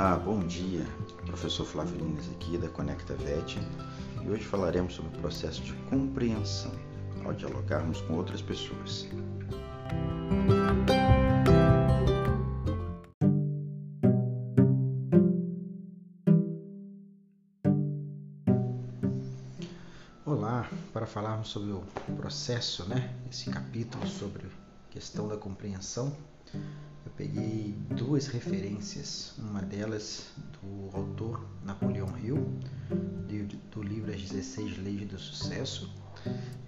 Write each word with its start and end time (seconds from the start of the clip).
Olá, 0.00 0.16
bom 0.16 0.38
dia. 0.46 0.86
Professor 1.26 1.66
Flávio 1.66 1.96
Lines 1.96 2.30
aqui 2.30 2.56
da 2.56 2.68
Conecta 2.68 3.14
VET 3.14 3.58
e 4.22 4.30
hoje 4.30 4.44
falaremos 4.44 4.94
sobre 4.94 5.18
o 5.18 5.20
processo 5.20 5.60
de 5.60 5.72
compreensão 5.90 6.70
ao 7.24 7.32
dialogarmos 7.32 8.00
com 8.02 8.14
outras 8.14 8.40
pessoas. 8.40 9.08
Olá, 20.24 20.70
para 20.92 21.06
falarmos 21.06 21.48
sobre 21.48 21.72
o 21.72 21.82
processo, 22.16 22.88
né? 22.88 23.12
Esse 23.28 23.50
capítulo 23.50 24.06
sobre 24.06 24.46
questão 24.92 25.26
da 25.26 25.36
compreensão, 25.36 26.16
eu 27.04 27.12
peguei 27.16 27.74
duas 27.96 28.26
referências, 28.26 29.34
uma 29.38 29.62
delas 29.62 30.26
do 30.52 30.96
autor 30.96 31.44
Napoleão 31.64 32.08
Hill, 32.18 32.46
do 33.70 33.82
livro 33.82 34.12
As 34.12 34.22
16 34.22 34.78
Leis 34.78 35.08
do 35.08 35.18
Sucesso, 35.18 35.92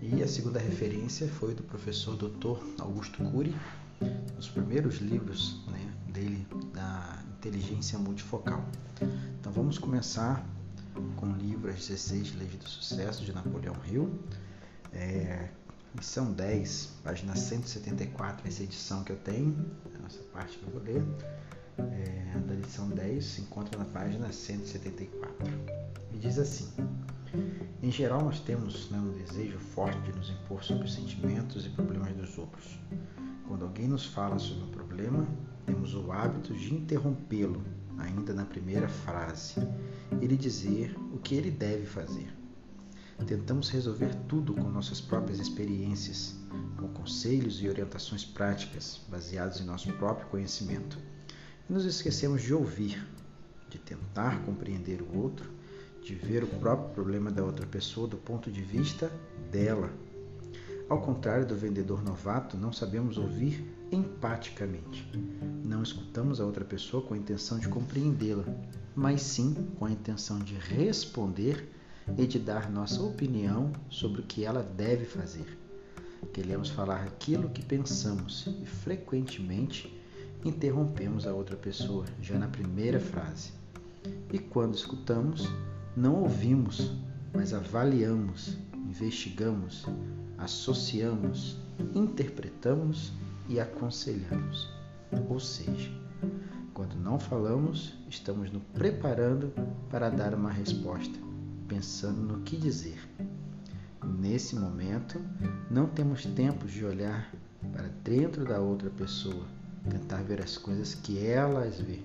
e 0.00 0.22
a 0.22 0.28
segunda 0.28 0.58
referência 0.58 1.28
foi 1.28 1.54
do 1.54 1.62
professor 1.62 2.16
Dr. 2.16 2.58
Augusto 2.80 3.22
Cury, 3.30 3.54
nos 4.36 4.48
primeiros 4.48 4.98
livros 4.98 5.62
né, 5.68 5.92
dele 6.12 6.46
da 6.72 7.22
inteligência 7.38 7.98
multifocal. 7.98 8.64
Então 9.38 9.52
vamos 9.52 9.78
começar 9.78 10.46
com 11.16 11.26
o 11.26 11.36
livro 11.36 11.70
As 11.70 11.86
16 11.88 12.34
Leis 12.36 12.54
do 12.54 12.68
Sucesso 12.68 13.24
de 13.24 13.32
Napoleão 13.32 13.76
Hill. 13.86 14.18
É, 14.92 15.50
Lição 15.94 16.32
10, 16.32 17.00
página 17.02 17.34
174, 17.34 18.46
essa 18.46 18.62
edição 18.62 19.02
que 19.02 19.10
eu 19.10 19.16
tenho, 19.16 19.56
essa 20.06 20.22
parte 20.32 20.56
que 20.56 20.64
eu 20.64 20.70
vou 20.70 20.82
ler, 20.82 21.02
é, 21.78 22.38
da 22.46 22.54
lição 22.54 22.88
10 22.90 23.24
se 23.24 23.40
encontra 23.40 23.76
na 23.76 23.84
página 23.86 24.32
174. 24.32 25.52
E 26.12 26.18
diz 26.18 26.38
assim: 26.38 26.68
Em 27.82 27.90
geral, 27.90 28.22
nós 28.22 28.38
temos 28.38 28.88
né, 28.88 28.98
um 28.98 29.10
desejo 29.10 29.58
forte 29.58 30.00
de 30.02 30.12
nos 30.16 30.30
impor 30.30 30.62
sobre 30.62 30.84
os 30.84 30.94
sentimentos 30.94 31.66
e 31.66 31.70
problemas 31.70 32.14
dos 32.14 32.38
outros. 32.38 32.78
Quando 33.48 33.64
alguém 33.64 33.88
nos 33.88 34.06
fala 34.06 34.38
sobre 34.38 34.64
um 34.64 34.70
problema, 34.70 35.26
temos 35.66 35.92
o 35.94 36.12
hábito 36.12 36.54
de 36.54 36.72
interrompê-lo, 36.72 37.64
ainda 37.98 38.32
na 38.32 38.44
primeira 38.44 38.88
frase, 38.88 39.56
e 40.20 40.26
lhe 40.26 40.36
dizer 40.36 40.96
o 41.12 41.18
que 41.18 41.34
ele 41.34 41.50
deve 41.50 41.84
fazer. 41.84 42.39
Tentamos 43.26 43.70
resolver 43.70 44.14
tudo 44.28 44.54
com 44.54 44.68
nossas 44.68 45.00
próprias 45.00 45.38
experiências, 45.38 46.34
com 46.76 46.88
conselhos 46.88 47.62
e 47.62 47.68
orientações 47.68 48.24
práticas 48.24 49.00
baseados 49.08 49.60
em 49.60 49.64
nosso 49.64 49.92
próprio 49.92 50.26
conhecimento. 50.28 50.98
E 51.68 51.72
nos 51.72 51.84
esquecemos 51.84 52.42
de 52.42 52.52
ouvir, 52.52 53.06
de 53.68 53.78
tentar 53.78 54.44
compreender 54.44 55.00
o 55.00 55.18
outro, 55.18 55.48
de 56.02 56.14
ver 56.14 56.42
o 56.42 56.48
próprio 56.48 56.90
problema 56.94 57.30
da 57.30 57.44
outra 57.44 57.66
pessoa 57.66 58.08
do 58.08 58.16
ponto 58.16 58.50
de 58.50 58.62
vista 58.62 59.10
dela. 59.50 59.90
Ao 60.88 61.00
contrário 61.00 61.46
do 61.46 61.54
vendedor 61.54 62.02
novato, 62.02 62.56
não 62.56 62.72
sabemos 62.72 63.16
ouvir 63.16 63.64
empaticamente. 63.92 65.08
Não 65.64 65.82
escutamos 65.82 66.40
a 66.40 66.44
outra 66.44 66.64
pessoa 66.64 67.02
com 67.02 67.14
a 67.14 67.18
intenção 67.18 67.60
de 67.60 67.68
compreendê-la, 67.68 68.44
mas 68.94 69.22
sim 69.22 69.54
com 69.78 69.84
a 69.84 69.90
intenção 69.90 70.40
de 70.40 70.54
responder 70.54 71.79
e 72.16 72.26
de 72.26 72.38
dar 72.38 72.70
nossa 72.70 73.02
opinião 73.02 73.72
sobre 73.88 74.20
o 74.20 74.24
que 74.24 74.44
ela 74.44 74.62
deve 74.62 75.04
fazer. 75.04 75.58
Queremos 76.32 76.68
falar 76.68 77.02
aquilo 77.02 77.48
que 77.50 77.64
pensamos 77.64 78.46
e 78.62 78.66
frequentemente 78.66 79.92
interrompemos 80.44 81.26
a 81.26 81.34
outra 81.34 81.56
pessoa 81.56 82.04
já 82.22 82.38
na 82.38 82.48
primeira 82.48 83.00
frase. 83.00 83.52
E 84.32 84.38
quando 84.38 84.74
escutamos, 84.74 85.48
não 85.96 86.22
ouvimos, 86.22 86.92
mas 87.34 87.52
avaliamos, 87.52 88.56
investigamos, 88.74 89.86
associamos, 90.38 91.56
interpretamos 91.94 93.12
e 93.48 93.58
aconselhamos. 93.58 94.68
Ou 95.28 95.40
seja, 95.40 95.90
quando 96.72 96.94
não 96.94 97.18
falamos, 97.18 97.94
estamos 98.08 98.50
nos 98.52 98.62
preparando 98.74 99.52
para 99.90 100.08
dar 100.08 100.34
uma 100.34 100.50
resposta 100.50 101.29
pensando 101.70 102.20
no 102.20 102.40
que 102.40 102.56
dizer. 102.56 102.98
Nesse 104.04 104.56
momento, 104.56 105.20
não 105.70 105.86
temos 105.86 106.26
tempo 106.26 106.66
de 106.66 106.84
olhar 106.84 107.32
para 107.72 107.86
dentro 108.02 108.44
da 108.44 108.58
outra 108.58 108.90
pessoa, 108.90 109.46
tentar 109.88 110.20
ver 110.24 110.42
as 110.42 110.58
coisas 110.58 110.96
que 110.96 111.24
ela 111.24 111.64
as 111.64 111.80
vê, 111.80 112.00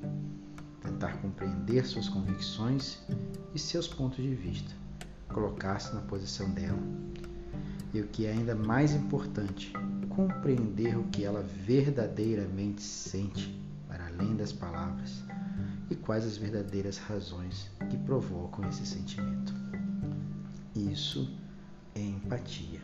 tentar 0.83 1.19
compreender 1.19 1.83
suas 1.83 2.07
convicções 2.07 2.99
e 3.55 3.59
seus 3.59 3.87
pontos 3.87 4.23
de 4.23 4.35
vista, 4.35 4.71
colocar-se 5.29 5.95
na 5.95 6.01
posição 6.01 6.47
dela. 6.51 6.79
E 7.91 8.01
o 8.01 8.07
que 8.07 8.27
é 8.27 8.33
ainda 8.33 8.53
mais 8.53 8.93
importante, 8.93 9.73
compreender 10.09 10.95
o 10.95 11.05
que 11.05 11.23
ela 11.23 11.41
verdadeiramente 11.41 12.83
sente, 12.83 13.59
para 13.87 14.05
além 14.05 14.35
das 14.35 14.53
palavras 14.53 15.23
e 15.90 15.96
quais 15.96 16.25
as 16.25 16.38
verdadeiras 16.38 16.97
razões 16.97 17.69
que 17.90 17.97
provocam 17.97 18.68
esse 18.69 18.85
sentimento. 18.85 19.53
Isso 20.75 21.29
é 21.94 22.01
empatia. 22.01 22.81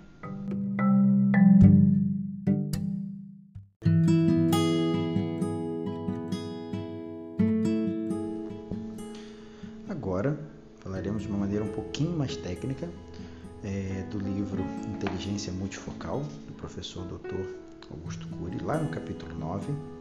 Agora 9.89 10.39
falaremos 10.79 11.23
de 11.23 11.27
uma 11.27 11.37
maneira 11.37 11.63
um 11.63 11.71
pouquinho 11.71 12.17
mais 12.17 12.35
técnica 12.37 12.89
é, 13.63 14.03
do 14.09 14.19
livro 14.19 14.63
Inteligência 14.87 15.51
Multifocal, 15.51 16.21
do 16.47 16.53
professor 16.53 17.05
Dr. 17.05 17.61
Augusto 17.91 18.27
Cury, 18.29 18.59
lá 18.63 18.77
no 18.77 18.89
capítulo 18.89 19.37
9 19.37 20.00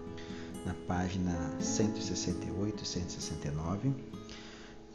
na 0.64 0.74
página 0.86 1.32
168 1.58 2.82
e 2.82 2.86
169. 2.86 3.94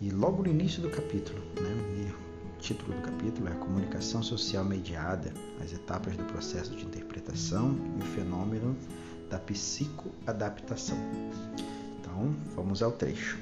E 0.02 0.10
logo 0.10 0.44
no 0.44 0.50
início 0.50 0.82
do 0.82 0.90
capítulo, 0.90 1.40
né, 1.62 2.14
o 2.44 2.60
título 2.60 2.94
do 2.94 3.02
capítulo 3.02 3.48
é 3.48 3.52
a 3.52 3.56
comunicação 3.56 4.22
social 4.22 4.66
mediada, 4.66 5.34
as 5.64 5.72
etapas 5.74 6.16
do 6.18 6.24
processo 6.26 6.76
de 6.76 6.86
interpretação 6.86 7.78
e 7.98 8.04
o 8.04 8.06
fenômeno 8.06 8.76
da 9.30 9.40
psicoadaptação. 9.40 10.98
Então, 12.00 12.36
vamos 12.56 12.84
ao 12.84 12.92
trecho. 12.92 13.38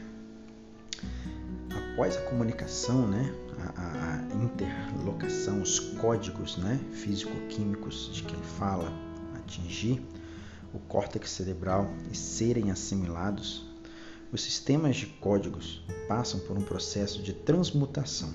Após 1.93 2.15
a 2.15 2.21
comunicação, 2.21 3.07
né, 3.07 3.33
a, 3.75 4.19
a 4.31 4.43
interlocação, 4.43 5.61
os 5.61 5.79
códigos 5.79 6.57
né, 6.57 6.79
físico-químicos 6.91 8.11
de 8.13 8.23
quem 8.23 8.41
fala 8.57 8.91
atingir 9.35 10.01
o 10.73 10.79
córtex 10.79 11.29
cerebral 11.29 11.89
e 12.11 12.17
serem 12.17 12.71
assimilados, 12.71 13.65
os 14.31 14.41
sistemas 14.41 14.95
de 14.95 15.05
códigos 15.05 15.85
passam 16.07 16.39
por 16.39 16.57
um 16.57 16.61
processo 16.61 17.21
de 17.21 17.33
transmutação 17.33 18.31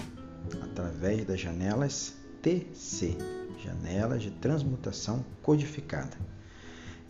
através 0.63 1.27
das 1.27 1.41
janelas 1.41 2.15
TC, 2.41 3.19
janelas 3.63 4.23
de 4.23 4.31
transmutação 4.31 5.25
codificada, 5.43 6.17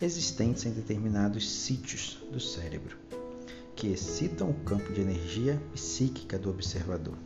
existentes 0.01 0.65
em 0.65 0.71
determinados 0.71 1.47
sítios 1.47 2.17
do 2.31 2.39
cérebro, 2.39 2.97
que 3.75 3.87
excitam 3.87 4.49
o 4.49 4.53
campo 4.65 4.91
de 4.91 5.01
energia 5.01 5.61
psíquica 5.73 6.39
do 6.39 6.49
observador. 6.49 7.17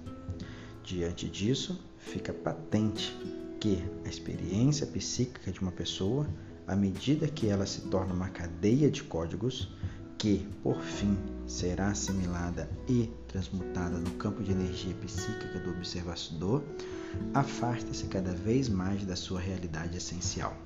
Diante 0.84 1.30
disso, 1.30 1.80
fica 1.98 2.34
patente 2.34 3.16
que 3.60 3.82
a 4.74 4.76
experiência 4.76 4.88
psíquica 4.88 5.52
de 5.52 5.60
uma 5.62 5.72
pessoa 5.72 6.28
à 6.66 6.76
medida 6.76 7.28
que 7.28 7.48
ela 7.48 7.66
se 7.66 7.82
torna 7.82 8.14
uma 8.14 8.30
cadeia 8.30 8.90
de 8.90 9.04
códigos 9.04 9.70
que, 10.18 10.48
por 10.64 10.80
fim, 10.80 11.16
será 11.46 11.90
assimilada 11.90 12.68
e 12.88 13.12
transmutada 13.28 14.00
no 14.00 14.10
campo 14.12 14.42
de 14.42 14.52
energia 14.52 14.96
psíquica 14.96 15.60
do 15.60 15.72
observador, 15.72 16.64
afasta-se 17.34 18.06
cada 18.06 18.32
vez 18.32 18.68
mais 18.70 19.06
da 19.06 19.16
sua 19.16 19.40
realidade 19.40 19.98
essencial. 19.98 20.58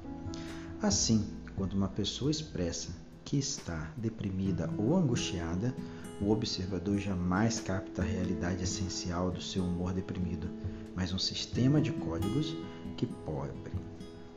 Assim, 0.81 1.25
quando 1.55 1.73
uma 1.73 1.89
pessoa 1.89 2.31
expressa 2.31 2.89
que 3.25 3.37
está 3.37 3.91
deprimida 3.97 4.69
ou 4.77 4.95
angustiada, 4.95 5.75
o 6.21 6.31
observador 6.31 6.97
jamais 6.99 7.59
capta 7.59 8.03
a 8.03 8.05
realidade 8.05 8.63
essencial 8.63 9.31
do 9.31 9.41
seu 9.41 9.63
humor 9.63 9.91
deprimido, 9.91 10.49
mas 10.95 11.11
um 11.11 11.19
sistema 11.19 11.81
de 11.81 11.91
códigos 11.91 12.55
que 12.95 13.05
pode 13.05 13.57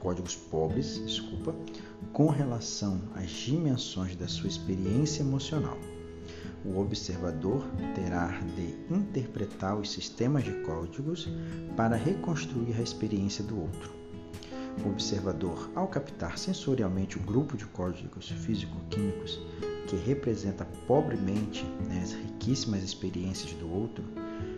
códigos 0.00 0.34
pobres, 0.34 1.00
desculpa, 1.04 1.54
com 2.12 2.28
relação 2.28 3.00
às 3.14 3.30
dimensões 3.30 4.16
da 4.16 4.26
sua 4.26 4.48
experiência 4.48 5.22
emocional. 5.22 5.78
O 6.64 6.78
observador 6.78 7.64
terá 7.94 8.38
de 8.56 8.94
interpretar 8.94 9.78
os 9.78 9.90
sistemas 9.90 10.44
de 10.44 10.52
códigos 10.62 11.28
para 11.76 11.96
reconstruir 11.96 12.74
a 12.78 12.82
experiência 12.82 13.44
do 13.44 13.60
outro. 13.60 13.90
O 14.84 14.90
observador, 14.90 15.70
ao 15.74 15.88
captar 15.88 16.38
sensorialmente 16.38 17.18
um 17.18 17.22
grupo 17.22 17.56
de 17.56 17.66
códigos 17.66 18.28
físico-químicos 18.28 19.40
que 19.86 19.96
representa 19.96 20.64
pobremente 20.86 21.64
né, 21.88 22.00
as 22.02 22.12
riquíssimas 22.12 22.82
experiências 22.82 23.52
do 23.54 23.70
outro, 23.70 24.04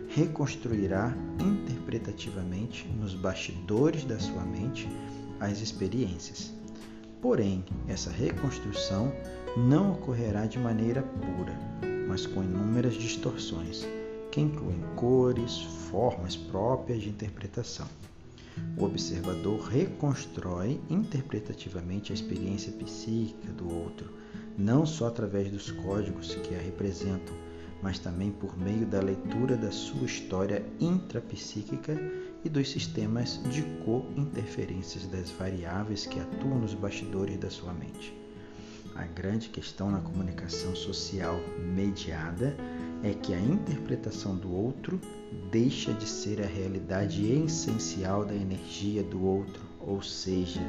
reconstruirá 0.09 1.15
interpretativamente 1.39 2.87
nos 2.87 3.15
bastidores 3.15 4.05
da 4.05 4.19
sua 4.19 4.43
mente 4.43 4.87
as 5.45 5.61
experiências. 5.61 6.53
Porém, 7.21 7.63
essa 7.87 8.11
reconstrução 8.11 9.13
não 9.55 9.93
ocorrerá 9.93 10.45
de 10.45 10.59
maneira 10.59 11.01
pura, 11.01 11.57
mas 12.07 12.25
com 12.25 12.43
inúmeras 12.43 12.95
distorções, 12.95 13.87
que 14.31 14.41
incluem 14.41 14.81
cores, 14.95 15.61
formas 15.89 16.35
próprias 16.35 17.01
de 17.03 17.09
interpretação. 17.09 17.87
O 18.77 18.83
observador 18.85 19.59
reconstrói 19.61 20.79
interpretativamente 20.89 22.11
a 22.11 22.15
experiência 22.15 22.71
psíquica 22.73 23.51
do 23.53 23.73
outro, 23.73 24.11
não 24.57 24.85
só 24.85 25.07
através 25.07 25.49
dos 25.49 25.71
códigos 25.71 26.35
que 26.35 26.53
a 26.55 26.59
representam, 26.59 27.35
mas 27.83 27.99
também 27.99 28.31
por 28.31 28.57
meio 28.57 28.85
da 28.85 29.01
leitura 29.01 29.57
da 29.57 29.69
sua 29.69 30.05
história 30.05 30.65
intrapsíquica 30.79 31.93
e 32.43 32.47
dos 32.47 32.71
sistemas 32.71 33.41
de 33.51 33.61
co-interferências 33.83 35.05
das 35.07 35.29
variáveis 35.31 36.05
que 36.05 36.17
atuam 36.17 36.59
nos 36.59 36.73
bastidores 36.73 37.37
da 37.37 37.49
sua 37.49 37.73
mente. 37.73 38.17
A 38.95 39.03
grande 39.03 39.49
questão 39.49 39.91
na 39.91 39.99
comunicação 39.99 40.73
social 40.75 41.37
mediada 41.75 42.55
é 43.03 43.13
que 43.13 43.33
a 43.33 43.39
interpretação 43.39 44.35
do 44.35 44.53
outro 44.55 44.99
deixa 45.51 45.93
de 45.93 46.07
ser 46.07 46.41
a 46.41 46.47
realidade 46.47 47.25
essencial 47.33 48.23
da 48.23 48.33
energia 48.33 49.03
do 49.03 49.25
outro, 49.25 49.61
ou 49.81 50.01
seja, 50.01 50.61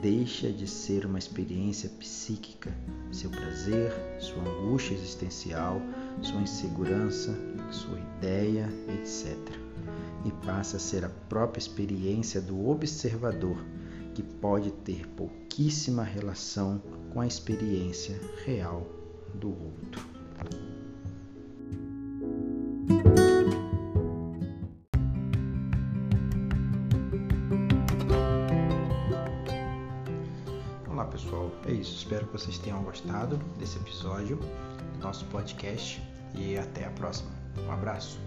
deixa 0.00 0.52
de 0.52 0.66
ser 0.66 1.06
uma 1.06 1.18
experiência 1.18 1.88
psíquica, 1.88 2.72
seu 3.10 3.30
prazer, 3.30 3.92
sua 4.20 4.42
angústia 4.42 4.94
existencial, 4.94 5.80
sua 6.22 6.40
insegurança, 6.40 7.36
sua 7.70 7.98
ideia, 7.98 8.68
etc. 8.88 9.36
E 10.24 10.30
passa 10.44 10.76
a 10.76 10.80
ser 10.80 11.04
a 11.04 11.08
própria 11.08 11.60
experiência 11.60 12.40
do 12.40 12.68
observador, 12.68 13.64
que 14.14 14.22
pode 14.22 14.70
ter 14.70 15.06
pouquíssima 15.08 16.02
relação 16.02 16.82
com 17.12 17.20
a 17.20 17.26
experiência 17.26 18.20
real 18.44 18.86
do 19.34 19.48
outro. 19.48 20.06
Olá 30.96 31.04
pessoal, 31.04 31.52
é 31.66 31.72
isso. 31.72 31.94
Espero 31.94 32.24
que 32.24 32.32
vocês 32.32 32.56
tenham 32.56 32.82
gostado 32.82 33.36
desse 33.58 33.76
episódio 33.76 34.38
do 34.38 34.98
nosso 34.98 35.26
podcast 35.26 36.00
e 36.34 36.56
até 36.56 36.86
a 36.86 36.90
próxima. 36.92 37.30
Um 37.68 37.70
abraço. 37.70 38.18